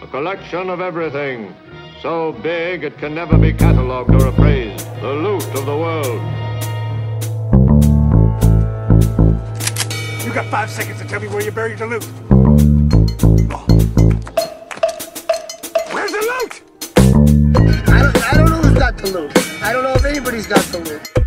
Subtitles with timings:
[0.00, 1.54] a collection of everything,
[2.00, 6.22] so big it can never be catalogued or appraised, the loot of the world.
[10.24, 12.04] You got five seconds to tell me where you buried the loot.
[15.92, 16.62] Where's the loot?
[17.88, 19.62] I don't, I don't know who's got the loot.
[19.62, 21.17] I don't know if anybody's got the loot.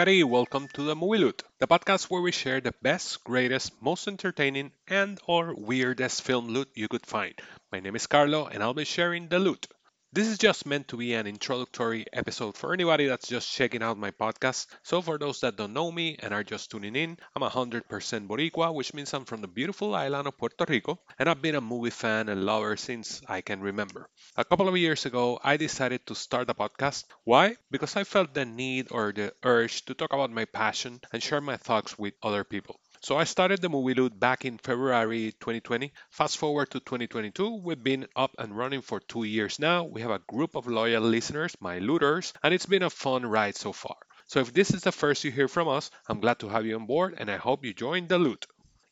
[0.00, 4.08] Everybody, welcome to the Movie Loot, the podcast where we share the best, greatest, most
[4.08, 7.34] entertaining and or weirdest film loot you could find.
[7.70, 9.66] My name is Carlo and I'll be sharing the loot.
[10.12, 13.96] This is just meant to be an introductory episode for anybody that's just checking out
[13.96, 14.66] my podcast.
[14.82, 18.74] So for those that don't know me and are just tuning in, I'm 100% Boricua,
[18.74, 21.90] which means I'm from the beautiful island of Puerto Rico, and I've been a movie
[21.90, 24.08] fan and lover since I can remember.
[24.36, 27.04] A couple of years ago, I decided to start a podcast.
[27.22, 27.54] Why?
[27.70, 31.40] Because I felt the need or the urge to talk about my passion and share
[31.40, 32.79] my thoughts with other people.
[33.00, 35.92] So I started the movie loot back in February 2020.
[36.10, 39.84] Fast forward to 2022, we've been up and running for two years now.
[39.84, 43.56] We have a group of loyal listeners, my looters, and it's been a fun ride
[43.56, 43.96] so far.
[44.26, 46.74] So if this is the first you hear from us, I'm glad to have you
[46.76, 48.46] on board and I hope you join the loot.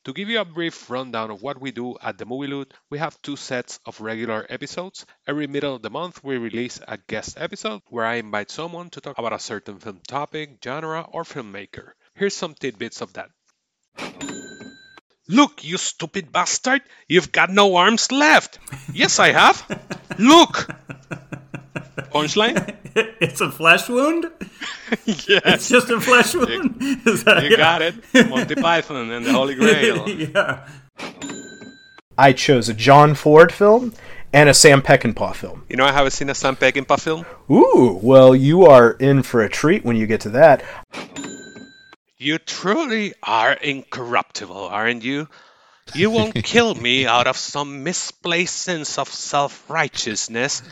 [0.04, 2.98] To give you a brief rundown of what we do at the Movie Loot, we
[2.98, 5.06] have two sets of regular episodes.
[5.26, 9.00] Every middle of the month, we release a guest episode where I invite someone to
[9.00, 11.92] talk about a certain film topic, genre, or filmmaker.
[12.14, 13.30] Here's some tidbits of that.
[15.30, 16.80] Look, you stupid bastard!
[17.06, 18.58] You've got no arms left!
[18.92, 19.62] Yes, I have!
[20.18, 20.70] Look!
[22.12, 22.74] Punchline?
[23.20, 24.24] it's a flesh wound?
[25.04, 25.42] yes!
[25.44, 26.76] It's just a flesh wound?
[27.06, 27.94] Is that- You got it.
[28.30, 30.08] Monty Python and the Holy Grail.
[30.08, 30.66] yeah.
[32.16, 33.92] I chose a John Ford film
[34.32, 35.64] and a Sam Peckinpah film.
[35.69, 37.26] You know, I haven't seen a Sam Peckinpah film.
[37.50, 40.64] Ooh, well, you are in for a treat when you get to that.
[42.20, 45.28] You truly are incorruptible, aren't you?
[45.94, 50.62] You won't kill me out of some misplaced sense of self righteousness,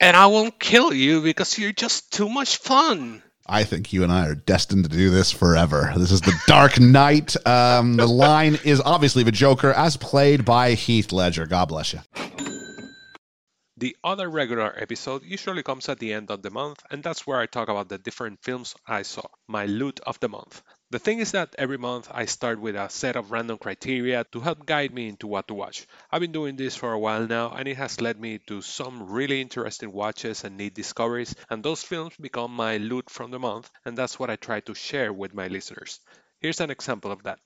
[0.00, 3.22] and I won't kill you because you're just too much fun.
[3.46, 5.92] I think you and I are destined to do this forever.
[5.94, 7.36] This is the Dark Knight.
[7.46, 11.44] Um, the line is obviously the Joker, as played by Heath Ledger.
[11.44, 12.00] God bless you.
[13.76, 17.40] The other regular episode usually comes at the end of the month, and that's where
[17.40, 20.62] I talk about the different films I saw, my loot of the month.
[20.90, 24.38] The thing is that every month I start with a set of random criteria to
[24.38, 25.88] help guide me into what to watch.
[26.12, 29.10] I've been doing this for a while now, and it has led me to some
[29.10, 33.68] really interesting watches and neat discoveries, and those films become my loot from the month,
[33.84, 35.98] and that's what I try to share with my listeners.
[36.38, 37.40] Here's an example of that.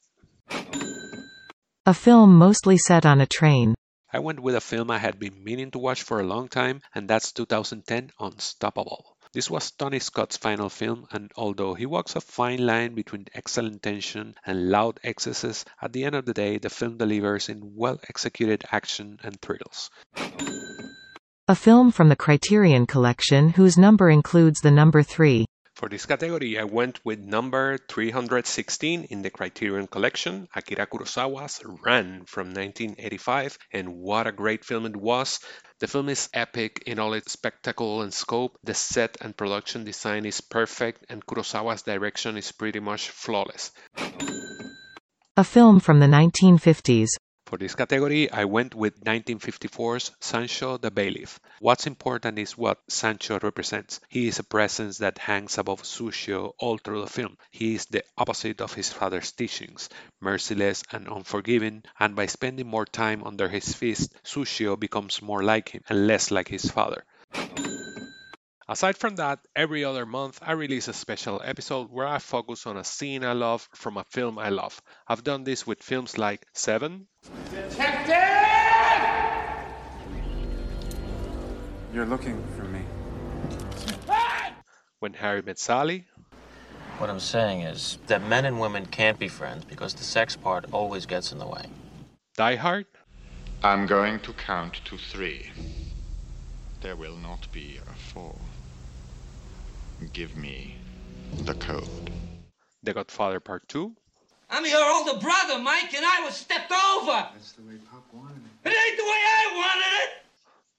[1.87, 3.75] A film mostly set on a train.
[4.10, 6.80] I went with a film I had been meaning to watch for a long time,
[6.94, 9.19] and that's 2010 Unstoppable.
[9.34, 13.82] This was Tony Scott's final film, and although he walks a fine line between excellent
[13.82, 18.00] tension and loud excesses, at the end of the day, the film delivers in well
[18.08, 19.91] executed action and thrills.
[21.46, 25.44] A film from the Criterion Collection whose number includes the number 3.
[25.78, 32.25] For this category, I went with number 316 in the Criterion Collection, Akira Kurosawa's Ran
[32.25, 35.38] from 1985, and what a great film it was.
[35.78, 40.27] The film is epic in all its spectacle and scope, the set and production design
[40.27, 43.71] is perfect, and Kurosawa's direction is pretty much flawless.
[45.37, 47.11] A film from the 1950s.
[47.48, 51.41] For this category, I went with 1954's Sansho the Bailiff.
[51.60, 54.00] What's important is what Sansho represents.
[54.10, 57.38] He is a presence that hangs above Zushio all through the film.
[57.50, 59.88] He is the opposite of his father's teachings,
[60.20, 65.70] merciless and unforgiving, and by spending more time under his fist, Zushio becomes more like
[65.70, 67.03] him and less like his father.
[68.71, 72.77] Aside from that, every other month I release a special episode where I focus on
[72.77, 74.83] a scene I love from a film I love.
[75.06, 77.06] I've done this with films like Seven,
[81.95, 82.83] You're looking for me.
[84.99, 86.05] When Harry Met Sally,
[86.99, 90.67] What I'm saying is that men and women can't be friends because the sex part
[90.73, 91.64] always gets in the way.
[92.37, 92.87] Die Hard,
[93.62, 95.50] I'm going to count to three.
[96.82, 98.37] There will not be a four.
[100.12, 100.77] Give me
[101.45, 102.11] the code.
[102.83, 103.93] The Godfather Part 2,
[104.50, 107.29] I'm your older brother, Mike, and I was stepped over.
[107.35, 108.77] That's the way Pop wanted It it.
[108.77, 110.11] ain't the way I wanted it.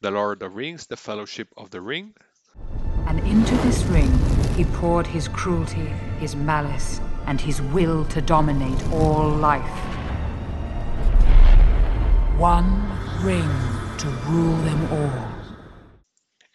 [0.02, 2.14] The Lord of the Rings, The Fellowship of the Ring,
[3.08, 4.12] And into this ring
[4.56, 5.88] he poured his cruelty,
[6.20, 9.70] his malice, and his will to dominate all life.
[12.40, 12.72] One
[13.22, 13.50] ring
[13.98, 15.28] to rule them all.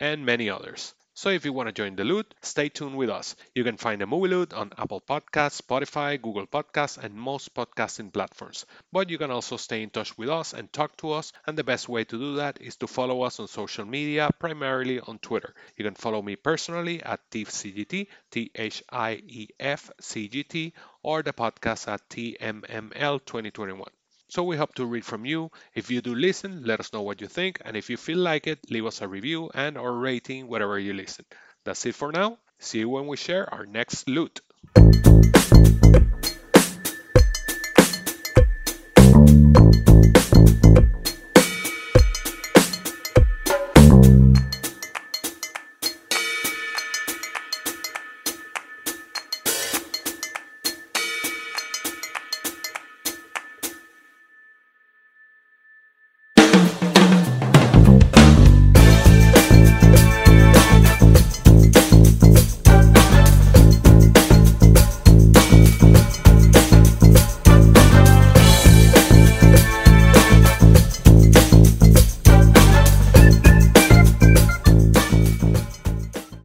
[0.01, 0.95] and many others.
[1.17, 3.37] So if you want to join the loot, stay tuned with us.
[3.55, 8.13] You can find the Movie Loot on Apple Podcasts, Spotify, Google Podcasts, and most podcasting
[8.13, 8.67] platforms.
[8.91, 11.63] But you can also stay in touch with us and talk to us, and the
[11.63, 15.55] best way to do that is to follow us on social media, primarily on Twitter.
[15.77, 18.85] You can follow me personally at ThiefCGT, T-H-I-E-F-C-G-T,
[21.05, 23.87] or the podcast at TMML2021.
[24.35, 25.53] So we hope to read from you.
[25.77, 28.49] If you do listen, let us know what you think, and if you feel like
[28.49, 31.25] it, leave us a review and or rating wherever you listen.
[31.65, 32.39] That's it for now.
[32.59, 34.41] See you when we share our next loot.